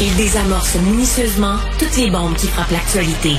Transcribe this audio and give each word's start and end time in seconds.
Il 0.00 0.16
désamorce 0.16 0.74
minutieusement 0.74 1.56
toutes 1.78 1.96
les 1.96 2.10
bombes 2.10 2.34
qui 2.34 2.48
frappent 2.48 2.72
l'actualité. 2.72 3.36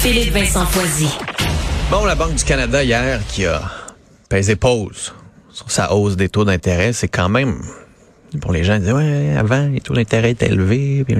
Philippe 0.00 0.32
Vincent 0.32 0.66
Foisy. 0.66 1.08
Bon, 1.92 2.04
la 2.04 2.16
Banque 2.16 2.34
du 2.34 2.44
Canada 2.44 2.82
hier 2.82 3.20
qui 3.28 3.46
a 3.46 3.62
pesé 4.28 4.56
pause 4.56 5.14
sur 5.52 5.70
sa 5.70 5.92
hausse 5.92 6.16
des 6.16 6.28
taux 6.28 6.44
d'intérêt, 6.44 6.92
c'est 6.92 7.06
quand 7.08 7.28
même 7.28 7.62
pour 8.40 8.52
les 8.52 8.64
gens 8.64 8.74
ils 8.74 8.80
disent 8.80 8.92
ouais 8.92 9.36
avant 9.36 9.68
les 9.68 9.80
taux 9.80 9.94
d'intérêt 9.94 10.30
étaient 10.30 10.46
élevés 10.46 11.04
puis 11.04 11.16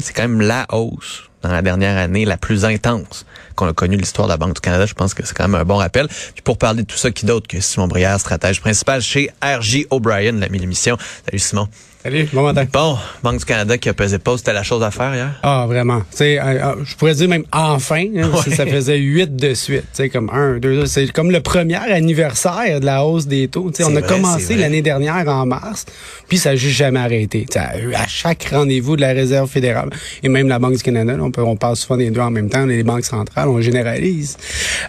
c'est 0.00 0.12
quand 0.14 0.22
même 0.22 0.40
la 0.40 0.66
hausse 0.70 1.30
dans 1.44 1.52
la 1.52 1.62
dernière 1.62 1.96
année 1.98 2.24
la 2.24 2.36
plus 2.36 2.64
intense 2.64 3.26
qu'on 3.54 3.68
a 3.68 3.72
connue 3.72 3.96
de 3.96 4.00
l'histoire 4.00 4.26
de 4.26 4.32
la 4.32 4.36
Banque 4.36 4.54
du 4.54 4.60
Canada. 4.60 4.86
Je 4.86 4.94
pense 4.94 5.14
que 5.14 5.24
c'est 5.24 5.34
quand 5.34 5.46
même 5.46 5.60
un 5.60 5.64
bon 5.64 5.76
rappel. 5.76 6.08
Puis 6.08 6.42
pour 6.42 6.58
parler 6.58 6.82
de 6.82 6.86
tout 6.86 6.96
ça, 6.96 7.10
qui 7.10 7.26
d'autre 7.26 7.46
que 7.46 7.60
Simon 7.60 7.86
Brière, 7.86 8.18
stratège 8.18 8.60
principal 8.60 9.00
chez 9.02 9.30
RJ 9.42 9.86
O'Brien, 9.90 10.32
l'ami 10.32 10.58
l'émission. 10.58 10.96
Salut 11.26 11.38
Simon. 11.38 11.68
Salut, 12.04 12.28
bon 12.34 12.42
matin. 12.42 12.66
Bon, 12.70 12.98
Banque 13.22 13.38
du 13.38 13.46
Canada 13.46 13.78
qui 13.78 13.88
a 13.88 13.94
pesé 13.94 14.18
pas, 14.18 14.36
c'était 14.36 14.52
la 14.52 14.62
chose 14.62 14.82
à 14.82 14.90
faire 14.90 15.14
hier? 15.14 15.40
Ah, 15.42 15.64
vraiment. 15.66 16.02
C'est, 16.10 16.38
euh, 16.38 16.42
euh, 16.44 16.74
je 16.84 16.94
pourrais 16.96 17.14
dire 17.14 17.30
même 17.30 17.44
enfin, 17.50 18.04
hein, 18.14 18.30
ça 18.54 18.66
faisait 18.66 18.98
huit 18.98 19.34
de 19.34 19.54
suite. 19.54 19.86
C'est 19.94 20.10
comme 20.10 20.28
un, 20.28 20.58
deux, 20.58 20.84
c'est 20.84 21.10
comme 21.10 21.30
le 21.30 21.40
premier 21.40 21.76
anniversaire 21.76 22.80
de 22.80 22.84
la 22.84 23.06
hausse 23.06 23.26
des 23.26 23.48
taux. 23.48 23.70
on 23.80 23.96
a 23.96 24.02
commencé 24.02 24.54
l'année 24.54 24.82
dernière 24.82 25.26
en 25.28 25.46
mars, 25.46 25.86
puis 26.28 26.36
ça 26.36 26.50
n'a 26.50 26.56
juste 26.56 26.76
jamais 26.76 27.00
arrêté. 27.00 27.46
à 27.56 28.06
chaque 28.06 28.48
rendez-vous 28.50 28.96
de 28.96 29.00
la 29.00 29.14
Réserve 29.14 29.48
fédérale 29.48 29.88
et 30.22 30.28
même 30.28 30.46
la 30.46 30.58
Banque 30.58 30.76
du 30.76 30.82
Canada, 30.82 31.16
on, 31.18 31.30
peut, 31.30 31.42
on 31.42 31.56
parle 31.56 31.76
souvent 31.76 31.96
des 31.96 32.10
deux 32.10 32.20
en 32.20 32.30
même 32.30 32.50
temps, 32.50 32.66
les 32.66 32.82
banques 32.82 33.06
centrales, 33.06 33.48
on 33.48 33.62
généralise. 33.62 34.36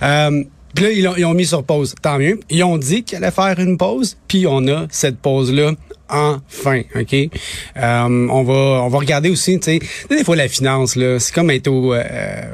Euh, 0.03 0.43
puis 0.75 0.83
là, 0.83 0.91
ils 0.91 1.07
ont, 1.07 1.15
ils 1.15 1.23
ont, 1.23 1.33
mis 1.33 1.45
sur 1.45 1.63
pause. 1.63 1.95
Tant 2.01 2.19
mieux. 2.19 2.37
Ils 2.49 2.61
ont 2.65 2.77
dit 2.77 3.03
qu'ils 3.03 3.15
allaient 3.19 3.31
faire 3.31 3.57
une 3.57 3.77
pause, 3.77 4.17
puis 4.27 4.45
on 4.45 4.67
a 4.67 4.87
cette 4.89 5.17
pause-là 5.19 5.71
enfin, 6.09 6.81
OK? 6.95 7.13
Euh, 7.13 7.29
on 8.29 8.43
va 8.43 8.53
on 8.53 8.89
va 8.89 8.97
regarder 8.97 9.29
aussi, 9.29 9.59
tu 9.59 9.79
sais, 9.79 9.79
des 10.09 10.23
fois 10.23 10.35
la 10.35 10.47
finance, 10.47 10.95
là, 10.95 11.19
c'est 11.19 11.33
comme 11.33 11.49
être 11.51 11.67
au, 11.67 11.93
euh, 11.93 12.03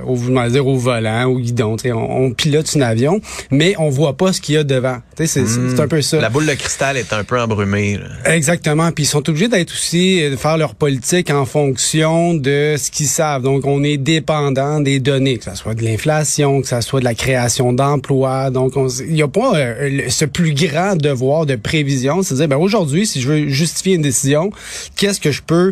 au, 0.05 0.15
dire, 0.49 0.67
au 0.67 0.77
volant, 0.77 1.25
au 1.25 1.39
guidon, 1.39 1.75
tu 1.75 1.83
sais, 1.83 1.91
on, 1.91 2.31
pilote 2.31 2.71
un 2.75 2.81
avion, 2.81 3.19
mais 3.51 3.75
on 3.77 3.89
voit 3.89 4.15
pas 4.15 4.33
ce 4.33 4.41
qu'il 4.41 4.55
y 4.55 4.57
a 4.57 4.63
devant. 4.63 4.97
Tu 5.17 5.27
sais, 5.27 5.45
c'est 5.45 5.59
hmm. 5.59 5.79
un 5.79 5.87
peu 5.87 6.01
ça. 6.01 6.19
La 6.21 6.29
boule 6.29 6.45
de 6.45 6.53
cristal 6.53 6.97
est 6.97 7.11
un 7.13 7.23
peu 7.23 7.39
embrumée. 7.39 7.99
Exactement, 8.25 8.91
puis 8.91 9.03
ils 9.03 9.07
sont 9.07 9.27
obligés 9.29 9.49
d'être 9.49 9.71
aussi, 9.71 10.29
de 10.29 10.35
faire 10.35 10.57
leur 10.57 10.75
politique 10.75 11.29
en 11.29 11.45
fonction 11.45 12.33
de 12.33 12.75
ce 12.77 12.89
qu'ils 12.89 13.07
savent. 13.07 13.43
Donc, 13.43 13.65
on 13.65 13.83
est 13.83 13.97
dépendant 13.97 14.79
des 14.79 14.99
données, 14.99 15.37
que 15.37 15.45
ce 15.45 15.55
soit 15.55 15.73
de 15.73 15.83
l'inflation, 15.83 16.61
que 16.61 16.67
ce 16.67 16.81
soit 16.81 16.99
de 16.99 17.05
la 17.05 17.15
création 17.15 17.73
d'emplois. 17.73 18.49
Donc, 18.49 18.73
il 19.05 19.13
n'y 19.13 19.21
a 19.21 19.27
pas 19.27 19.55
euh, 19.55 20.01
ce 20.09 20.25
plus 20.25 20.53
grand 20.53 20.95
devoir 20.95 21.45
de 21.45 21.55
prévision, 21.55 22.23
c'est-à-dire, 22.23 22.47
ben 22.47 22.57
aujourd'hui, 22.57 23.05
si 23.05 23.21
je 23.21 23.27
veux 23.27 23.40
justifier 23.47 23.95
une 23.95 24.01
décision, 24.01 24.51
qu'est-ce 24.95 25.19
que 25.19 25.31
je 25.31 25.41
peux 25.41 25.71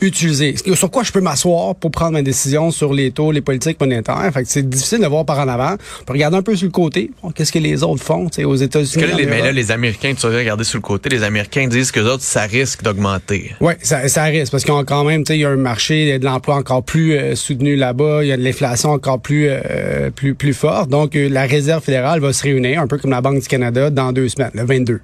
utiliser. 0.00 0.54
Sur 0.74 0.90
quoi 0.90 1.02
je 1.02 1.12
peux 1.12 1.20
m'asseoir 1.20 1.74
pour 1.74 1.90
prendre 1.90 2.12
ma 2.12 2.22
décision 2.22 2.70
sur 2.70 2.92
les 2.92 3.10
taux, 3.10 3.32
les 3.32 3.40
politiques 3.40 3.80
monétaires? 3.80 4.30
Fait 4.32 4.42
que 4.42 4.48
c'est 4.48 4.68
difficile 4.68 5.00
de 5.00 5.06
voir 5.06 5.24
par 5.24 5.38
en 5.38 5.48
avant. 5.48 5.76
On 6.00 6.04
peut 6.04 6.12
regarder 6.12 6.36
un 6.36 6.42
peu 6.42 6.56
sur 6.56 6.66
le 6.66 6.72
côté. 6.72 7.10
Qu'est-ce 7.34 7.52
que 7.52 7.58
les 7.58 7.82
autres 7.82 8.02
font, 8.02 8.28
aux 8.44 8.56
États-Unis. 8.56 9.04
Les, 9.16 9.26
mais 9.26 9.40
là, 9.40 9.52
les 9.52 9.70
Américains, 9.70 10.14
tu 10.14 10.26
vas 10.26 10.36
regarder 10.36 10.64
sur 10.64 10.78
le 10.78 10.82
côté, 10.82 11.08
les 11.08 11.22
Américains 11.22 11.66
disent 11.66 11.90
que 11.90 12.00
les 12.00 12.06
autres, 12.06 12.22
ça 12.22 12.42
risque 12.42 12.82
d'augmenter. 12.82 13.52
Oui, 13.60 13.72
ça, 13.82 14.08
ça 14.08 14.24
risque 14.24 14.52
parce 14.52 14.64
qu'on 14.64 14.84
quand 14.84 15.04
même, 15.04 15.24
tu 15.24 15.32
sais, 15.32 15.38
il 15.38 15.42
y 15.42 15.44
a 15.44 15.50
un 15.50 15.56
marché 15.56 16.18
de 16.18 16.24
l'emploi 16.24 16.56
encore 16.56 16.82
plus 16.82 17.16
euh, 17.16 17.34
soutenu 17.34 17.76
là-bas. 17.76 18.22
Il 18.22 18.28
y 18.28 18.32
a 18.32 18.36
de 18.36 18.42
l'inflation 18.42 18.90
encore 18.90 19.20
plus, 19.20 19.48
euh, 19.48 20.10
plus, 20.10 20.34
plus 20.34 20.54
forte. 20.54 20.90
Donc, 20.90 21.16
euh, 21.16 21.28
la 21.28 21.46
Réserve 21.46 21.82
fédérale 21.82 22.20
va 22.20 22.32
se 22.32 22.42
réunir, 22.42 22.80
un 22.80 22.86
peu 22.86 22.98
comme 22.98 23.10
la 23.10 23.20
Banque 23.20 23.40
du 23.40 23.48
Canada, 23.48 23.90
dans 23.90 24.12
deux 24.12 24.28
semaines, 24.28 24.50
le 24.54 24.64
22. 24.64 25.00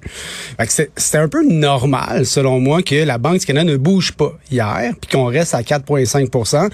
Fait 0.59 0.67
que 0.67 0.89
c'est 0.95 1.17
un 1.17 1.27
peu 1.27 1.45
normal, 1.47 2.25
selon 2.25 2.59
moi, 2.59 2.81
que 2.83 2.95
la 2.95 3.17
Banque 3.17 3.39
du 3.39 3.45
Canada 3.45 3.71
ne 3.71 3.77
bouge 3.77 4.11
pas 4.13 4.37
hier 4.51 4.80
puis 4.99 5.11
qu'on 5.11 5.25
reste 5.25 5.53
à 5.53 5.61
4,5% 5.61 6.69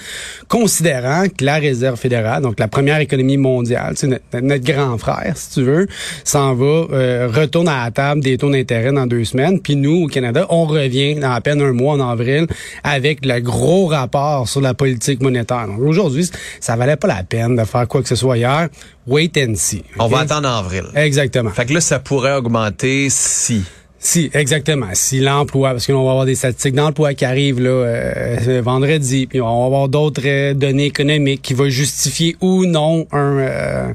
considérant 0.48 1.26
que 1.28 1.44
la 1.44 1.56
Réserve 1.56 1.98
fédérale, 1.98 2.42
donc 2.42 2.60
la 2.60 2.68
première 2.68 3.00
économie 3.00 3.38
mondiale, 3.38 3.96
notre, 4.04 4.40
notre, 4.42 4.64
grand 4.64 4.98
frère, 4.98 5.34
si 5.36 5.52
tu 5.52 5.64
veux, 5.64 5.88
s'en 6.24 6.56
va, 6.56 6.66
euh, 6.66 7.30
retourne 7.34 7.68
à 7.68 7.86
la 7.86 7.92
table 7.92 8.22
des 8.22 8.38
taux 8.38 8.52
d'intérêt 8.52 8.92
dans 8.92 9.08
deux 9.08 9.24
semaines, 9.24 9.60
puis 9.60 9.76
nous, 9.76 10.06
au 10.06 10.08
Canada, 10.08 10.46
on 10.50 10.66
revient 10.66 11.16
dans 11.16 11.32
à 11.32 11.42
peine 11.42 11.62
un 11.62 11.74
mois 11.74 11.94
en 11.94 12.10
avril 12.10 12.48
avec 12.84 13.26
le 13.26 13.40
gros 13.40 13.88
rapport 13.88 14.48
sur 14.48 14.62
la 14.62 14.74
politique 14.74 15.22
monétaire. 15.22 15.68
Donc 15.68 15.80
aujourd'hui, 15.80 16.30
ça 16.60 16.76
valait 16.76 16.96
pas 16.96 17.08
la 17.08 17.24
peine 17.24 17.56
de 17.56 17.64
faire 17.64 17.88
quoi 17.88 18.02
que 18.02 18.10
ce 18.10 18.16
soit 18.16 18.38
hier. 18.38 18.70
Wait 19.06 19.38
and 19.38 19.56
see. 19.56 19.84
On 20.00 20.08
va 20.08 20.20
attendre 20.20 20.50
en 20.50 20.60
avril. 20.60 20.84
Exactement. 20.96 21.50
Fait 21.52 21.66
que 21.66 21.74
là, 21.74 21.82
ça 21.82 22.00
pourrait 22.00 22.36
augmenter 22.36 23.08
si 23.10 23.64
si, 24.08 24.32
exactement. 24.34 24.88
Si 24.94 25.20
l'emploi, 25.20 25.72
parce 25.72 25.86
qu'on 25.86 26.06
va 26.06 26.12
avoir 26.12 26.26
des 26.26 26.36
statistiques 26.36 26.76
d'emploi 26.76 27.14
qui 27.14 27.26
arrivent 27.26 27.60
là 27.60 27.70
euh, 27.70 28.62
vendredi, 28.64 29.28
puis 29.28 29.42
on 29.42 29.60
va 29.60 29.66
avoir 29.66 29.90
d'autres 29.90 30.22
euh, 30.24 30.54
données 30.54 30.86
économiques 30.86 31.42
qui 31.42 31.54
vont 31.54 31.68
justifier 31.68 32.38
ou 32.40 32.66
non 32.66 33.06
un, 33.12 33.38
euh, 33.38 33.94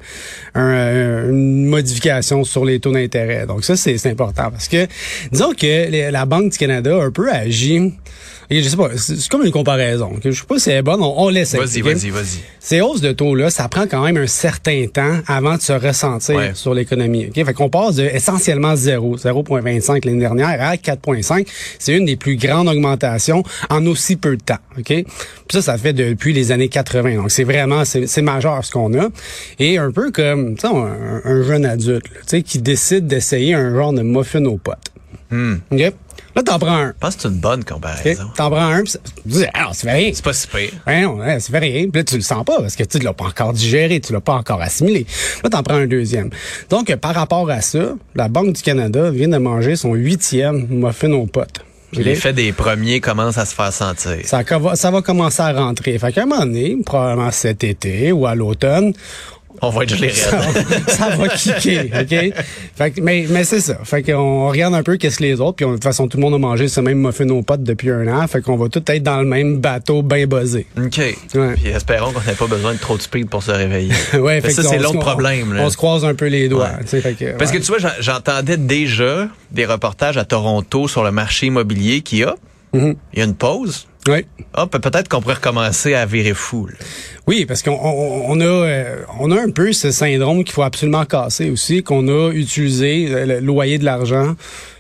un, 0.55 1.31
une 1.31 1.65
modification 1.65 2.45
sur 2.45 2.67
les 2.67 2.79
taux 2.79 2.93
d'intérêt. 2.93 3.47
Donc 3.47 3.65
ça, 3.65 3.75
c'est 3.75 4.05
important 4.07 4.51
parce 4.51 4.69
que 4.69 4.87
disons 5.33 5.55
que 5.55 6.11
la 6.11 6.27
Banque 6.27 6.53
du 6.53 6.59
Canada 6.59 6.95
a 6.95 7.05
un 7.05 7.11
peu 7.11 7.31
agi 7.33 7.93
je 8.61 8.69
sais 8.69 8.77
pas, 8.77 8.91
c'est 8.97 9.29
comme 9.29 9.45
une 9.45 9.53
comparaison. 9.53 10.13
Je 10.23 10.31
sais 10.31 10.45
pas 10.47 10.57
si 10.57 10.65
c'est 10.65 10.83
bonne, 10.83 11.03
on, 11.03 11.23
on 11.23 11.29
laisse. 11.29 11.55
Vas-y, 11.55 11.81
vas-y, 11.81 12.11
vas-y. 12.11 12.41
Ces 12.61 12.81
hausses 12.81 13.01
de 13.01 13.13
taux-là, 13.13 13.51
ça 13.51 13.69
prend 13.69 13.87
quand 13.87 14.05
même 14.05 14.17
un 14.17 14.27
certain 14.27 14.87
temps 14.93 15.19
avant 15.27 15.57
de 15.57 15.63
se 15.63 15.73
ressentir 15.73 16.57
sur 16.57 16.75
l'économie. 16.75 17.27
Okay? 17.29 17.45
Fait 17.45 17.55
qu'on 17.55 17.71
passe 17.71 17.97
de 17.97 18.05
essentiellement 18.05 18.77
0, 18.77 19.17
0,25 19.17 20.02
l'année 20.05 20.21
dernière 20.21 20.61
à 20.61 20.77
4,5. 20.77 21.47
C'est 21.79 21.97
une 21.97 22.05
des 22.05 22.17
plus 22.17 22.37
grandes 22.37 22.69
augmentations 22.69 23.43
en 23.71 23.85
aussi 23.87 24.17
peu 24.17 24.37
de 24.37 24.43
temps. 24.43 24.59
Ça, 25.51 25.63
ça 25.63 25.79
fait 25.79 25.93
depuis 25.93 26.33
les 26.33 26.53
années 26.53 26.69
80. 26.69 27.17
Donc 27.17 27.31
c'est 27.31 27.45
vraiment, 27.45 27.85
c'est 27.85 28.23
majeur 28.23 28.65
ce 28.65 28.71
qu'on 28.71 28.99
a. 28.99 29.09
Et 29.59 29.79
un 29.79 29.91
peu 29.91 30.11
comme 30.11 30.57
un, 30.63 31.21
un 31.25 31.43
jeune 31.43 31.65
adulte 31.65 32.07
qui 32.45 32.59
décide 32.59 33.07
d'essayer 33.07 33.55
un 33.55 33.75
genre 33.75 33.93
de 33.93 34.03
muffin 34.03 34.45
aux 34.45 34.59
potes. 34.59 34.92
Hmm. 35.33 35.57
OK? 35.71 35.93
Là, 36.35 36.43
t'en 36.43 36.59
prends 36.59 36.77
un. 36.77 36.89
Je 36.89 36.99
pense 37.01 37.17
que 37.17 37.23
c'est 37.23 37.29
une 37.29 37.41
bonne 37.41 37.65
comparaison. 37.65 38.25
T'en 38.37 38.51
prends 38.51 38.69
un, 38.69 38.83
pis 38.83 38.93
tu 38.93 39.45
alors, 39.53 39.75
c'est 39.75 39.91
rien. 39.91 40.11
C'est 40.15 40.25
pas 40.25 40.33
si 40.33 40.47
pire. 40.47 40.71
Ouais, 40.87 41.03
non, 41.03 41.19
c'est 41.39 41.51
fait 41.51 41.59
rien. 41.59 41.83
Puis 41.91 42.01
là, 42.01 42.05
tu 42.05 42.17
le 42.17 42.23
sens 42.23 42.45
pas 42.45 42.59
parce 42.61 42.77
que 42.77 42.85
tu 42.85 42.99
l'as 42.99 43.13
pas 43.13 43.25
encore 43.25 43.53
digéré, 43.53 44.01
tu 44.01 44.13
l'as 44.13 44.21
pas 44.21 44.35
encore 44.35 44.61
assimilé. 44.63 45.07
Là, 45.43 45.51
t'en 45.51 45.63
prends 45.63 45.77
un 45.77 45.87
deuxième. 45.87 46.31
Donc, 46.71 46.95
par 46.97 47.15
rapport 47.15 47.51
à 47.51 47.61
ça, 47.61 47.95
la 48.15 48.29
Banque 48.29 48.53
du 48.53 48.63
Canada 48.63 49.11
vient 49.11 49.29
de 49.29 49.39
manger 49.39 49.77
son 49.77 49.95
huitième 49.95 50.67
muffin 50.69 51.11
aux 51.13 51.27
potes. 51.27 51.61
L'effet 51.93 52.33
des 52.33 52.53
premiers 52.53 53.01
commence 53.01 53.37
à 53.37 53.45
se 53.45 53.55
faire 53.55 53.73
sentir. 53.73 54.19
Ça, 54.25 54.43
ça 54.75 54.91
va 54.91 55.03
commencer 55.03 55.43
à 55.43 55.53
rentrer. 55.53 55.99
Fait 55.99 56.13
qu'à 56.13 56.23
un 56.23 56.27
moment 56.27 56.47
donné, 56.47 56.79
probablement 56.85 57.31
cet 57.31 57.65
été 57.65 58.13
ou 58.13 58.27
à 58.27 58.35
l'automne, 58.35 58.95
on 59.61 59.71
va 59.71 59.85
être 59.85 59.95
gelé 59.95 60.11
ça, 60.11 60.41
ça 60.89 61.11
va 61.11 61.29
kicker, 61.29 61.91
OK? 62.01 62.35
Fait 62.75 62.91
que, 62.91 63.01
mais 63.01 63.27
mais 63.29 63.45
c'est 63.45 63.61
ça. 63.61 63.79
Fait 63.85 64.03
qu'on 64.03 64.49
regarde 64.49 64.75
un 64.75 64.83
peu 64.83 64.97
qu'est-ce 64.97 65.19
que 65.19 65.25
les 65.25 65.41
autres, 65.41 65.57
puis 65.57 65.67
de 65.67 65.73
toute 65.73 65.83
façon, 65.83 66.09
tout 66.09 66.17
le 66.17 66.23
monde 66.23 66.35
a 66.35 66.39
mangé 66.39 66.69
ce 66.69 66.81
même 66.81 66.99
muffin 66.99 67.29
aux 67.29 67.43
potes 67.43 67.63
depuis 67.63 67.91
un 67.91 68.09
an. 68.09 68.27
Fait 68.27 68.41
qu'on 68.41 68.57
va 68.57 68.69
tout 68.69 68.83
être 68.87 69.03
dans 69.03 69.21
le 69.21 69.27
même 69.27 69.59
bateau 69.59 70.03
bien 70.03 70.27
buzzé. 70.27 70.67
OK. 70.77 71.01
Puis 71.57 71.69
espérons 71.69 72.13
qu'on 72.13 72.21
n'ait 72.21 72.37
pas 72.37 72.47
besoin 72.47 72.75
de 72.75 72.79
trop 72.79 72.97
de 72.97 73.03
speed 73.03 73.29
pour 73.29 73.43
se 73.43 73.51
réveiller. 73.51 73.93
ouais, 74.15 74.41
fait 74.41 74.51
ça, 74.51 74.63
c'est 74.63 74.79
l'autre 74.79 74.99
problème. 74.99 75.57
On, 75.59 75.71
se 75.71 75.77
croise 75.77 76.05
un 76.05 76.15
peu 76.15 76.27
les 76.27 76.49
doigts. 76.49 76.71
Parce 77.39 77.51
que 77.51 77.59
tu 77.59 77.73
vois, 77.73 77.91
j'entendais 78.01 78.57
déjà 78.57 79.29
des 79.51 79.67
reportages 79.67 80.17
à 80.17 80.25
Toronto 80.25 80.89
sur 80.89 81.05
le 81.05 81.13
marché 81.13 81.47
immobilier 81.47 82.01
qui 82.01 82.23
a. 82.23 82.35
Mm-hmm. 82.75 82.97
Il 83.13 83.19
y 83.19 83.23
a 83.23 83.25
une 83.25 83.35
pause. 83.35 83.87
Oui. 84.09 84.27
Ah, 84.55 84.67
peut-être 84.67 85.09
qu'on 85.09 85.21
pourrait 85.21 85.35
recommencer 85.35 85.95
à 85.95 86.07
virer 86.07 86.35
fou. 86.35 86.69
Oui, 87.27 87.47
parce 87.47 87.63
qu'on 87.63 87.79
on, 87.81 88.41
a 88.41 88.45
euh, 88.45 88.97
on 89.21 89.31
a 89.31 89.41
un 89.41 89.51
peu 89.51 89.73
ce 89.73 89.93
syndrome 89.93 90.43
qu'il 90.43 90.53
faut 90.53 90.63
absolument 90.63 91.05
casser 91.05 91.51
aussi, 91.51 91.83
qu'on 91.85 92.09
a 92.09 92.33
utilisé 92.33 93.07
le 93.27 93.39
loyer 93.41 93.79
de 93.79 93.85
l'argent 93.85 94.35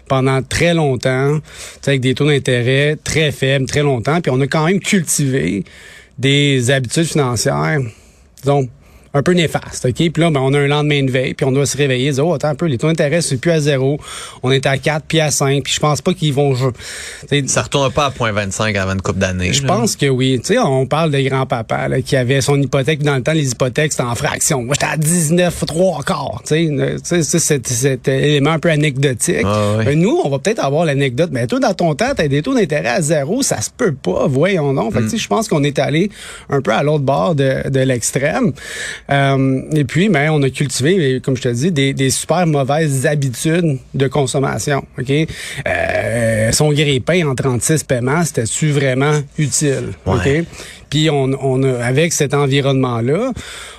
pendant 0.09 0.43
très 0.43 0.75
longtemps, 0.75 1.39
avec 1.87 2.01
des 2.01 2.15
taux 2.15 2.27
d'intérêt 2.27 2.99
très 3.03 3.31
faibles, 3.31 3.67
très 3.67 3.83
longtemps, 3.83 4.21
puis 4.21 4.31
on 4.35 4.41
a 4.41 4.47
quand 4.47 4.67
même 4.67 4.81
cultivé 4.81 5.65
des 6.19 6.71
habitudes 6.71 7.07
financières, 7.07 7.81
disons, 8.43 8.69
un 9.15 9.23
peu 9.23 9.33
néfaste, 9.33 9.85
OK? 9.85 9.95
Puis 9.95 10.13
là, 10.17 10.31
ben, 10.31 10.41
on 10.41 10.55
a 10.55 10.59
un 10.59 10.67
lendemain 10.67 11.03
de 11.03 11.11
veille, 11.11 11.35
puis 11.35 11.45
on 11.45 11.53
doit 11.53 11.67
se 11.67 11.77
réveiller, 11.77 12.13
dire, 12.13 12.27
oh, 12.27 12.35
attends 12.35 12.49
un 12.49 12.55
peu, 12.55 12.67
les 12.67 12.79
taux 12.79 12.87
d'intérêt, 12.87 13.21
c'est 13.21 13.37
plus 13.37 13.51
à 13.51 13.61
zéro. 13.61 13.99
On 14.43 14.51
est 14.51 14.67
à 14.67 14.79
4, 14.79 15.05
puis 15.07 15.21
à 15.21 15.31
5, 15.31 15.63
puis 15.63 15.73
je 15.73 15.81
pense 15.81 16.01
pas 16.01 16.15
qu'ils 16.15 16.33
vont 16.33 16.55
jouer. 16.55 16.73
Ça 17.47 17.63
retourne 17.63 17.93
pas 17.93 18.07
à 18.07 18.11
0.25 18.11 18.77
avant 18.77 18.93
une 18.93 19.03
coupe 19.03 19.19
d'années. 19.19 19.53
Je 19.53 19.65
pense 19.65 19.97
que 19.97 20.07
oui. 20.07 20.41
Tu 20.41 20.55
sais, 20.55 20.59
on 20.59 20.87
parle 20.87 21.11
de 21.11 21.21
grand-papa 21.21 21.89
qui 22.03 22.17
avait 22.17 22.41
son 22.41 22.61
hypothèque. 22.61 23.03
Dans 23.03 23.17
le 23.17 23.23
temps, 23.23 23.33
les 23.33 23.51
hypothèques, 23.51 23.93
c'était 23.93 24.05
en 24.05 24.15
fraction. 24.15 24.63
Moi, 24.63 24.75
j'étais 24.79 24.93
à 24.93 24.97
19, 24.97 25.65
3 25.67 26.03
quarts. 26.05 26.43
Tu 26.47 26.71
sais, 27.03 27.23
c'est 27.23 27.67
cet 27.67 28.09
élément 28.09 28.53
un 28.53 28.59
peu 28.59 28.71
anecdotique. 28.71 29.45
Ah. 29.45 29.79
Ben, 29.85 29.99
nous, 29.99 30.21
on 30.25 30.29
va 30.29 30.39
peut-être 30.39 30.65
avoir 30.65 30.85
l'anecdote. 30.85 31.31
Mais 31.33 31.47
toi, 31.47 31.61
dans 31.61 31.75
ton 31.75 31.95
temps, 31.95 32.13
t'as 32.17 32.29
des 32.29 32.43
taux 32.43 32.55
d'intérêt 32.55 32.89
à 32.89 33.03
zéro. 33.03 33.43
Ça 33.43 33.61
se 33.61 33.71
peut 33.71 33.93
pas. 33.93 34.27
Voyons 34.27 34.73
donc. 34.73 34.95
Fait 34.95 35.09
sais, 35.09 35.19
je 35.19 35.29
pense 35.29 35.49
qu'on 35.49 35.65
est 35.65 35.79
allé 35.79 36.11
un 36.49 36.63
peu 36.63 36.73
à 36.73 36.83
l'autre 36.83 37.05
bord 37.05 37.35
de, 37.35 37.69
de 37.69 37.81
l'extrême. 37.81 38.53
Euh, 39.11 39.63
et 39.75 39.85
puis, 39.85 40.09
ben, 40.09 40.31
on 40.31 40.43
a 40.43 40.51
cultivé, 40.51 41.21
comme 41.21 41.37
je 41.37 41.43
te 41.43 41.49
dis, 41.49 41.71
des, 41.71 41.93
des 41.93 42.11
super 42.11 42.47
mauvaises 42.47 43.07
habitudes 43.07 43.79
de 43.95 44.09
consommation. 44.09 44.85
OK? 44.99 45.11
Euh, 45.67 46.53
son 46.53 46.73
grille-pain 46.73 47.27
en 47.27 47.35
36 47.35 47.85
paiements, 47.85 48.25
c'était-tu 48.25 48.71
vraiment 48.71 49.21
utile? 49.39 49.91
Ouais. 50.07 50.41
OK? 50.41 50.47
Puis 50.91 51.11
on, 51.11 51.31
on 51.41 51.63
a, 51.63 51.85
avec 51.85 52.13
cet 52.13 52.35
environnement-là, 52.35 53.33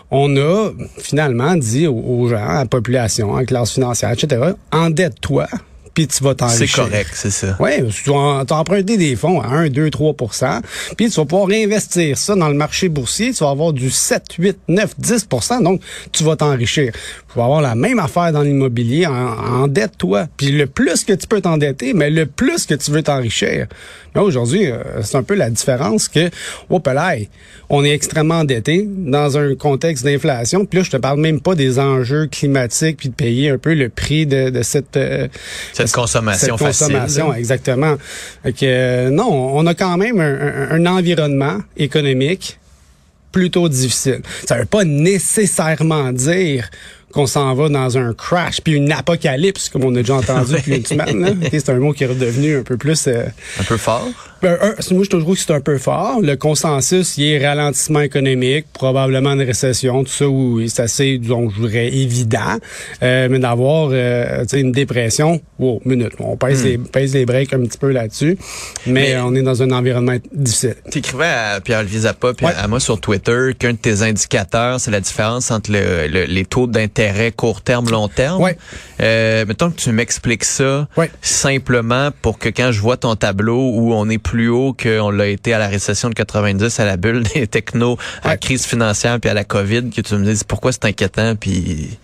on 0.09 0.35
a 0.37 0.71
finalement 0.97 1.55
dit 1.55 1.87
aux, 1.87 1.95
aux 1.95 2.27
gens, 2.27 2.47
à 2.47 2.59
la 2.59 2.65
population, 2.65 3.35
à 3.35 3.41
la 3.41 3.45
classe 3.45 3.73
financière, 3.73 4.11
etc., 4.11 4.53
endette-toi, 4.71 5.47
puis 5.93 6.07
tu 6.07 6.23
vas 6.23 6.31
C'est 6.31 6.35
t'enrichir. 6.37 6.83
correct, 6.85 7.09
c'est 7.13 7.29
ça. 7.31 7.55
Oui, 7.59 7.71
tu 7.89 8.09
vas 8.09 8.43
t'as 8.47 8.55
emprunté 8.55 8.97
des 8.97 9.15
fonds 9.15 9.41
à 9.41 9.47
1, 9.47 9.69
2, 9.69 9.89
3% 9.89 10.61
puis 10.97 11.09
tu 11.09 11.15
vas 11.15 11.25
pouvoir 11.25 11.47
réinvestir 11.47 12.17
ça 12.17 12.35
dans 12.35 12.47
le 12.49 12.55
marché 12.55 12.89
boursier. 12.89 13.33
Tu 13.33 13.43
vas 13.43 13.49
avoir 13.51 13.73
du 13.73 13.89
7, 13.89 14.23
8, 14.39 14.57
9, 14.67 14.95
10% 15.01 15.63
donc 15.63 15.81
tu 16.11 16.23
vas 16.23 16.35
t'enrichir. 16.35 16.91
Tu 16.93 17.37
vas 17.39 17.45
avoir 17.45 17.61
la 17.61 17.75
même 17.75 17.99
affaire 17.99 18.31
dans 18.31 18.41
l'immobilier. 18.41 19.05
En, 19.07 19.63
endette-toi. 19.63 20.27
Puis 20.37 20.51
le 20.51 20.67
plus 20.67 21.03
que 21.03 21.13
tu 21.13 21.27
peux 21.27 21.41
t'endetter, 21.41 21.93
mais 21.93 22.09
le 22.09 22.25
plus 22.25 22.65
que 22.65 22.73
tu 22.75 22.91
veux 22.91 23.01
t'enrichir. 23.03 23.67
Mais 24.15 24.21
aujourd'hui, 24.21 24.67
euh, 24.67 25.01
c'est 25.01 25.17
un 25.17 25.23
peu 25.23 25.33
la 25.33 25.49
différence 25.49 26.07
que, 26.07 26.29
oh, 26.69 26.79
pelaille, 26.79 27.29
on 27.69 27.83
est 27.83 27.89
extrêmement 27.89 28.39
endetté 28.39 28.87
dans 28.87 29.37
un 29.39 29.55
contexte 29.55 30.03
d'inflation. 30.05 30.65
Puis 30.65 30.79
là, 30.79 30.83
je 30.85 30.91
te 30.91 30.97
parle 30.97 31.19
même 31.19 31.41
pas 31.41 31.55
des 31.55 31.79
enjeux 31.79 32.27
climatiques 32.27 32.97
puis 32.97 33.09
de 33.09 33.15
payer 33.15 33.49
un 33.49 33.57
peu 33.57 33.73
le 33.73 33.89
prix 33.89 34.27
de, 34.27 34.51
de 34.51 34.61
cette... 34.61 34.95
euh, 34.97 35.27
Cette 35.73 35.82
consommation 35.91 36.57
cette 36.57 36.67
facile. 36.67 36.85
consommation, 36.87 37.33
exactement. 37.33 37.95
Fait 38.43 38.53
que, 38.53 38.59
euh, 38.63 39.09
non, 39.09 39.55
on 39.55 39.65
a 39.67 39.73
quand 39.73 39.97
même 39.97 40.19
un, 40.19 40.33
un- 40.71 40.71
un 40.71 40.85
environnement 40.85 41.57
économique 41.77 42.59
plutôt 43.31 43.67
difficile. 43.69 44.21
Ça 44.47 44.57
veut 44.57 44.65
pas 44.65 44.83
nécessairement 44.83 46.11
dire 46.11 46.69
qu'on 47.11 47.27
s'en 47.27 47.53
va 47.53 47.69
dans 47.69 47.97
un 47.97 48.13
crash 48.13 48.61
puis 48.61 48.73
une 48.73 48.91
apocalypse 48.91 49.69
comme 49.69 49.83
on 49.83 49.91
a 49.95 49.97
déjà 50.01 50.15
entendu 50.15 50.53
depuis 50.57 50.77
une 50.77 50.85
semaine. 50.85 51.39
C'est 51.51 51.69
un 51.69 51.75
mot 51.79 51.93
qui 51.93 52.03
est 52.03 52.07
redevenu 52.07 52.57
un 52.59 52.63
peu 52.63 52.77
plus 52.77 53.07
euh, 53.07 53.25
Un 53.59 53.63
peu 53.63 53.77
fort. 53.77 54.07
Ben, 54.43 54.57
un, 54.61 54.93
moi, 54.93 55.03
je 55.03 55.09
trouve 55.09 55.33
que 55.35 55.39
c'est 55.41 55.51
un 55.53 55.61
peu 55.61 55.77
fort. 55.79 56.19
Le 56.21 56.35
consensus, 56.35 57.17
il 57.17 57.25
est 57.33 57.47
ralentissement 57.47 58.01
économique, 58.01 58.65
probablement 58.73 59.31
une 59.31 59.41
récession, 59.41 60.03
tout 60.03 60.11
ça, 60.11 60.27
où 60.29 60.61
c'est 60.67 60.81
assez, 60.83 61.17
disons, 61.17 61.49
je 61.49 61.61
dirais, 61.67 61.87
évident. 61.87 62.57
Euh, 63.01 63.27
mais 63.31 63.39
d'avoir 63.39 63.89
euh, 63.91 64.41
tu 64.41 64.49
sais, 64.49 64.59
une 64.61 64.71
dépression, 64.71 65.41
wow, 65.57 65.81
minute, 65.85 66.11
on 66.19 66.37
pèse, 66.37 66.63
les, 66.63 66.77
pèse 66.77 67.13
les 67.13 67.25
breaks 67.25 67.53
un 67.53 67.61
petit 67.61 67.77
peu 67.77 67.91
là-dessus. 67.91 68.37
Mais. 68.85 68.93
Mais- 69.13 69.17
on 69.25 69.33
est 69.35 69.41
dans 69.41 69.63
un 69.63 69.71
environnement 69.71 70.17
difficile. 70.33 70.75
T'écrivais 70.91 71.25
à 71.25 71.61
Pierre-Olivier 71.61 72.01
Zappa 72.01 72.33
puis 72.33 72.45
Ouais. 72.45 72.51
à 72.57 72.67
moi 72.67 72.79
sur 72.79 72.99
Twitter 72.99 73.51
qu'un 73.57 73.71
de 73.71 73.77
tes 73.77 74.01
indicateurs, 74.01 74.79
c'est 74.79 74.91
la 74.91 74.99
différence 74.99 75.49
entre 75.51 75.71
le- 75.71 76.07
le- 76.07 76.25
les 76.25 76.43
taux 76.45 76.67
d'intérêt 76.67 77.31
court 77.31 77.61
terme, 77.61 77.89
long 77.89 78.09
terme. 78.09 78.41
Ouais. 78.41 78.57
Euh, 78.99 79.45
mettons 79.47 79.71
que 79.71 79.77
tu 79.77 79.91
m'expliques 79.91 80.43
ça 80.43 80.87
Ouais. 80.97 81.09
simplement 81.21 82.09
pour 82.21 82.37
que 82.37 82.49
quand 82.49 82.71
je 82.71 82.79
vois 82.81 82.97
ton 82.97 83.15
tableau 83.15 83.69
où 83.73 83.93
on 83.93 84.09
est 84.09 84.17
plus 84.17 84.32
haut 84.49 84.73
qu'on 84.73 85.11
l'a 85.11 85.27
été 85.27 85.53
à 85.53 85.59
la 85.59 85.67
récession 85.67 86.09
de 86.09 86.13
90, 86.13 86.79
à 86.79 86.85
la 86.85 86.97
bulle 86.97 87.23
des 87.23 87.47
technos, 87.47 87.97
à 88.23 88.29
la 88.29 88.37
crise 88.37 88.65
financière 88.65 89.19
puis 89.19 89.29
à 89.29 89.33
la 89.33 89.43
COVID, 89.43 89.89
que 89.89 90.01
tu 90.01 90.15
me 90.15 90.25
dises 90.25 90.43
pourquoi 90.43 90.71
c'est 90.71 90.85
inquiétant 90.85 91.35
puis 91.35 91.97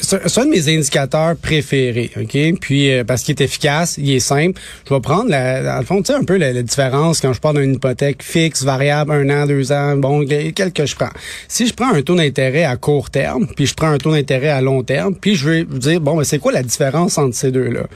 C'est 0.00 0.38
un 0.38 0.46
de 0.46 0.50
mes 0.50 0.68
indicateurs 0.68 1.36
préférés, 1.36 2.10
OK? 2.16 2.58
Puis, 2.60 2.90
euh, 2.90 3.04
parce 3.04 3.22
qu'il 3.22 3.34
est 3.38 3.44
efficace, 3.44 3.96
il 3.98 4.10
est 4.10 4.20
simple. 4.20 4.60
Je 4.88 4.94
vais 4.94 5.00
prendre, 5.00 5.28
la, 5.28 5.62
dans 5.62 5.78
le 5.78 5.84
fond, 5.84 6.02
tu 6.02 6.12
sais, 6.12 6.18
un 6.18 6.24
peu 6.24 6.36
la, 6.36 6.52
la 6.52 6.62
différence 6.62 7.20
quand 7.20 7.32
je 7.32 7.40
parle 7.40 7.60
d'une 7.60 7.74
hypothèque 7.74 8.22
fixe, 8.22 8.64
variable, 8.64 9.12
un 9.12 9.30
an, 9.30 9.46
deux 9.46 9.72
ans, 9.72 9.96
bon, 9.96 10.26
quel 10.26 10.72
que 10.72 10.86
je 10.86 10.96
prends. 10.96 11.10
Si 11.46 11.66
je 11.66 11.74
prends 11.74 11.92
un 11.92 12.02
taux 12.02 12.16
d'intérêt 12.16 12.64
à 12.64 12.76
court 12.76 13.10
terme, 13.10 13.46
puis 13.54 13.66
je 13.66 13.74
prends 13.74 13.88
un 13.88 13.98
taux 13.98 14.12
d'intérêt 14.12 14.48
à 14.48 14.60
long 14.60 14.82
terme, 14.82 15.14
puis 15.14 15.36
je 15.36 15.48
vais 15.48 15.64
vous 15.64 15.78
dire, 15.78 16.00
bon, 16.00 16.16
ben, 16.16 16.24
c'est 16.24 16.38
quoi 16.38 16.52
la 16.52 16.62
différence 16.62 17.18
entre 17.18 17.36
ces 17.36 17.52
deux-là? 17.52 17.86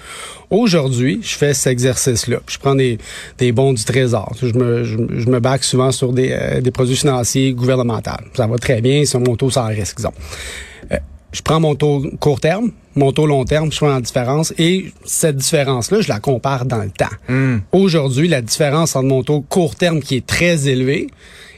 Aujourd'hui, 0.51 1.21
je 1.23 1.35
fais 1.37 1.55
cet 1.55 1.73
exercice-là. 1.73 2.39
Je 2.49 2.59
prends 2.59 2.75
des, 2.75 2.99
des 3.39 3.53
bons 3.53 3.73
du 3.73 3.85
trésor. 3.85 4.35
Je 4.41 4.53
me, 4.53 4.85
je, 4.85 4.97
me 4.97 5.39
back 5.41 5.65
souvent 5.65 5.93
sur 5.93 6.12
des, 6.12 6.31
euh, 6.33 6.61
des 6.61 6.71
produits 6.71 6.97
financiers 6.97 7.53
gouvernementaux. 7.53 8.11
Ça 8.35 8.47
va 8.47 8.59
très 8.59 8.81
bien, 8.81 9.05
c'est 9.05 9.19
mon 9.19 9.37
taux 9.37 9.51
sans 9.51 9.67
risque, 9.67 9.97
disons 9.97 10.12
je 11.32 11.43
prends 11.43 11.61
mon 11.61 11.75
taux 11.75 12.05
court 12.19 12.41
terme, 12.41 12.71
mon 12.97 13.12
taux 13.12 13.27
long 13.27 13.44
terme, 13.44 13.71
je 13.71 13.77
prends 13.79 13.88
la 13.94 14.00
différence 14.00 14.53
et 14.59 14.93
cette 15.05 15.37
différence-là, 15.37 16.00
je 16.00 16.09
la 16.09 16.19
compare 16.21 16.65
dans 16.65 16.82
le 16.82 16.91
temps. 16.91 17.06
Aujourd'hui, 17.73 18.29
la 18.29 18.43
différence 18.43 18.97
entre 18.97 19.06
mon 19.06 19.23
taux 19.23 19.41
court 19.43 19.75
terme 19.77 20.00
qui 20.00 20.17
est 20.17 20.27
très 20.27 20.69
élevé 20.69 21.09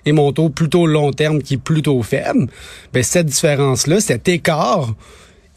et 0.05 0.13
mon 0.13 0.33
taux 0.33 0.49
plutôt 0.51 0.87
long 0.87 1.13
terme 1.13 1.41
qui 1.43 1.55
est 1.55 1.63
plutôt 1.63 2.03
faible, 2.03 2.49
ben 2.93 3.03
cette 3.03 3.27
différence-là, 3.27 4.01
cet 4.01 4.29
écart 4.29 4.95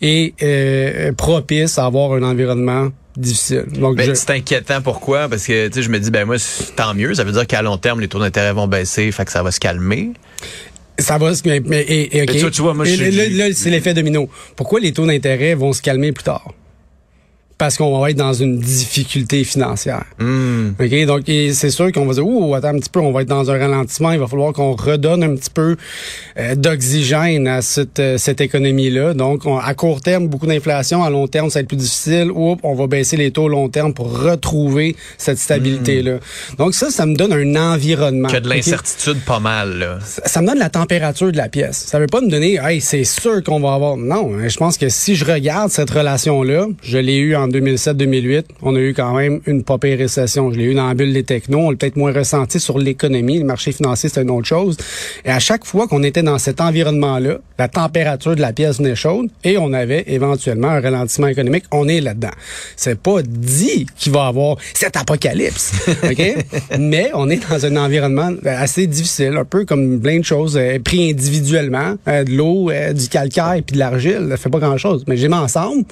est 0.01 0.33
euh, 0.43 1.11
propice 1.13 1.77
à 1.79 1.85
avoir 1.85 2.13
un 2.13 2.23
environnement 2.23 2.89
difficile. 3.17 3.65
Donc, 3.79 3.95
Ben, 3.95 4.05
je- 4.09 4.13
c'est 4.13 4.29
inquiétant. 4.31 4.81
Pourquoi? 4.81 5.29
Parce 5.29 5.47
que 5.47 5.67
tu 5.67 5.73
sais 5.75 5.81
je 5.81 5.89
me 5.89 5.99
dis 5.99 6.11
ben 6.11 6.25
moi 6.25 6.35
tant 6.75 6.93
mieux. 6.93 7.13
Ça 7.15 7.23
veut 7.23 7.31
dire 7.31 7.47
qu'à 7.47 7.61
long 7.61 7.77
terme 7.77 8.01
les 8.01 8.07
taux 8.09 8.19
d'intérêt 8.19 8.51
vont 8.53 8.67
baisser 8.67 9.11
fait 9.11 9.23
que 9.25 9.31
ça 9.31 9.41
va 9.41 9.51
se 9.51 9.59
calmer 9.59 10.11
Ça 10.97 11.17
va, 11.17 11.31
mais, 11.45 11.59
mais- 11.59 11.81
et, 11.81 12.17
et, 12.17 12.21
ok. 12.21 12.27
Mais 12.29 12.33
tu 12.35 12.41
vois- 12.41 12.51
tu 12.51 12.61
vois, 12.61 12.73
moi, 12.73 12.87
Et 12.87 12.95
je- 12.95 13.03
là, 13.03 13.47
là, 13.47 13.53
c'est 13.53 13.69
l'effet 13.69 13.93
domino. 13.93 14.29
Pourquoi 14.55 14.79
les 14.79 14.93
taux 14.93 15.05
d'intérêt 15.05 15.53
vont 15.55 15.73
se 15.73 15.81
calmer 15.81 16.11
plus 16.11 16.23
tard? 16.23 16.53
Parce 17.57 17.77
qu'on 17.77 17.97
va 17.99 18.09
être 18.09 18.17
dans 18.17 18.33
une 18.33 18.59
difficulté 18.59 19.45
financière. 19.45 20.03
Hmm. 20.19 20.71
OK? 20.77 21.05
Donc, 21.05 21.21
c'est 21.25 21.69
sûr 21.69 21.89
qu'on 21.93 22.05
va 22.05 22.13
dire, 22.13 22.27
ouh, 22.27 22.53
attends 22.53 22.67
un 22.69 22.79
petit 22.79 22.89
peu, 22.89 22.99
on 22.99 23.13
va 23.13 23.21
être 23.21 23.29
dans 23.29 23.49
un 23.49 23.57
ralentissement. 23.57 24.11
Il 24.11 24.19
va 24.19 24.27
falloir 24.27 24.51
qu'on 24.51 24.73
redonne 24.75 25.23
un 25.23 25.35
petit 25.35 25.49
peu 25.49 25.77
euh, 26.37 26.55
d'oxygène 26.55 27.47
à 27.47 27.61
cette, 27.61 27.99
euh, 27.99 28.17
cette 28.17 28.41
économie-là. 28.41 29.13
Donc, 29.13 29.45
on- 29.45 29.57
à 29.57 29.73
court 29.73 30.01
terme, 30.01 30.27
beaucoup 30.27 30.47
d'inflation. 30.47 31.01
À 31.01 31.09
long 31.09 31.27
terme, 31.27 31.49
ça 31.49 31.59
va 31.59 31.61
être 31.61 31.67
plus 31.69 31.77
difficile. 31.77 32.29
Oups, 32.33 32.59
on 32.63 32.75
va 32.75 32.87
baisser 32.87 33.15
les 33.15 33.31
taux 33.31 33.47
long 33.47 33.69
terme 33.69 33.93
pour 33.93 34.11
retrouver 34.19 34.97
cette 35.17 35.37
stabilité-là. 35.37 36.17
Donc, 36.57 36.73
ça, 36.73 36.89
ça 36.91 37.05
me 37.05 37.15
donne 37.15 37.31
un 37.31 37.73
environnement. 37.73 38.27
Hmm. 38.29 38.35
a 38.35 38.39
de 38.41 38.49
l'incertitude 38.49 39.19
pas 39.25 39.39
mal 39.39 39.79
là. 39.79 39.99
ça 40.03 40.23
ça 40.25 40.41
me 40.41 40.47
donne 40.47 40.59
la 40.59 40.69
température 40.69 41.31
de 41.31 41.37
la 41.37 41.47
pièce. 41.47 41.85
Ça 41.87 41.99
veut 41.99 42.07
pas 42.07 42.19
me 42.19 42.29
donner, 42.29 42.59
hey, 42.61 42.81
c'est 42.81 43.05
sûr 43.05 43.41
qu'on 43.43 43.61
va 43.61 43.73
avoir. 43.75 43.95
Non, 43.95 44.33
hein, 44.37 44.49
je 44.49 44.57
pense 44.57 44.77
que 44.77 44.89
si 44.89 45.15
je 45.15 45.23
regarde 45.23 45.71
cette 45.71 45.89
relation-là, 45.89 46.67
je 46.83 46.97
l'ai 46.97 47.15
eu 47.15 47.35
en 47.37 47.44
2007-2008. 47.51 48.43
On 48.61 48.75
a 48.75 48.79
eu 48.79 48.93
quand 48.93 49.13
même 49.13 49.41
une 49.45 49.63
pas 49.63 49.77
pire 49.77 49.97
récession. 49.97 50.51
Je 50.51 50.57
l'ai 50.57 50.65
eu 50.65 50.75
dans 50.75 50.87
la 50.87 50.93
bulle 50.93 51.13
des 51.13 51.23
technos. 51.23 51.59
On 51.59 51.69
l'a 51.71 51.77
peut-être 51.77 51.95
moins 51.95 52.13
ressenti 52.13 52.59
sur 52.59 52.77
l'économie. 52.77 53.39
Le 53.39 53.45
marché 53.45 53.71
financier, 53.71 54.09
c'est 54.09 54.21
une 54.21 54.31
autre 54.31 54.47
chose. 54.47 54.77
Et 55.23 55.29
à 55.29 55.39
chaque 55.39 55.65
fois 55.65 55.87
qu'on 55.87 56.03
était 56.03 56.23
dans 56.23 56.37
cet 56.37 56.61
environnement-là, 56.61 57.37
la 57.57 57.67
température 57.67 58.35
de 58.35 58.41
la 58.41 58.53
pièce 58.53 58.77
venait 58.77 58.95
chaude 58.95 59.29
et 59.43 59.57
on 59.57 59.73
avait 59.73 60.03
éventuellement 60.07 60.69
un 60.69 60.81
ralentissement 60.81 61.27
économique. 61.27 61.65
On 61.71 61.87
est 61.87 62.01
là-dedans. 62.01 62.31
C'est 62.75 62.99
pas 62.99 63.21
dit 63.21 63.85
qu'il 63.95 64.11
va 64.11 64.25
y 64.25 64.27
avoir 64.27 64.57
cet 64.73 64.97
apocalypse. 64.97 65.73
OK? 66.03 66.35
Mais 66.79 67.11
on 67.13 67.29
est 67.29 67.41
dans 67.49 67.65
un 67.65 67.77
environnement 67.77 68.31
assez 68.45 68.87
difficile, 68.87 69.37
un 69.37 69.45
peu 69.45 69.65
comme 69.65 69.99
plein 69.99 70.19
de 70.19 70.25
choses 70.25 70.57
euh, 70.57 70.79
pris 70.79 71.11
individuellement, 71.11 71.95
euh, 72.07 72.23
de 72.23 72.31
l'eau, 72.31 72.69
euh, 72.69 72.93
du 72.93 73.07
calcaire 73.07 73.55
puis 73.65 73.73
de 73.73 73.79
l'argile, 73.79 74.27
ça 74.29 74.37
fait 74.37 74.49
pas 74.49 74.59
grand-chose. 74.59 75.03
Mais 75.07 75.17
j'ai 75.17 75.27
mis 75.27 75.35
ensemble. 75.35 75.85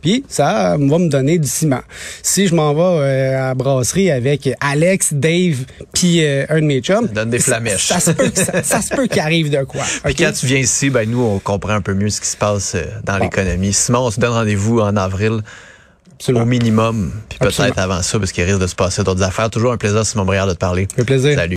Puis 0.00 0.24
ça 0.28 0.76
va 0.78 0.98
me 0.98 1.08
donner 1.08 1.38
du 1.38 1.48
ciment. 1.48 1.82
Si 2.22 2.46
je 2.46 2.54
m'en 2.54 2.74
vais 2.74 2.80
euh, 2.80 3.38
à 3.38 3.48
la 3.48 3.54
brasserie 3.54 4.10
avec 4.10 4.48
Alex, 4.60 5.12
Dave, 5.12 5.64
puis 5.92 6.24
euh, 6.24 6.46
un 6.48 6.60
de 6.60 6.66
mes 6.66 6.80
chums, 6.80 7.06
Ça 7.08 7.12
donne 7.14 7.30
des 7.30 7.38
flamèches. 7.38 7.86
Ça, 7.86 8.00
se 8.00 8.10
peut, 8.10 8.30
ça, 8.34 8.62
ça 8.62 8.82
se 8.82 8.94
peut 8.94 9.06
qu'il 9.06 9.20
arrive 9.20 9.50
de 9.50 9.62
quoi. 9.64 9.82
Puis 10.04 10.12
OK? 10.12 10.18
quand 10.18 10.32
tu 10.32 10.46
viens 10.46 10.58
ici, 10.58 10.90
ben 10.90 11.08
nous, 11.08 11.22
on 11.22 11.38
comprend 11.38 11.72
un 11.72 11.80
peu 11.80 11.94
mieux 11.94 12.10
ce 12.10 12.20
qui 12.20 12.28
se 12.28 12.36
passe 12.36 12.74
euh, 12.74 12.84
dans 13.04 13.18
l'économie. 13.18 13.72
Simon, 13.72 14.00
on 14.00 14.10
se 14.10 14.20
donne 14.20 14.32
rendez-vous 14.32 14.80
en 14.80 14.96
avril 14.96 15.40
Absolument. 16.14 16.44
au 16.44 16.46
minimum, 16.46 17.12
puis 17.30 17.38
peut-être 17.38 17.78
avant 17.78 18.02
ça, 18.02 18.18
parce 18.18 18.32
qu'il 18.32 18.44
risque 18.44 18.58
de 18.58 18.66
se 18.66 18.74
passer 18.74 19.02
d'autres 19.02 19.22
affaires. 19.22 19.48
Toujours 19.48 19.72
un 19.72 19.78
plaisir, 19.78 20.04
Simon 20.04 20.26
Briard, 20.26 20.46
de 20.46 20.52
te 20.52 20.58
parler. 20.58 20.86
Fait 20.94 21.04
plaisir. 21.04 21.34
Salut. 21.34 21.48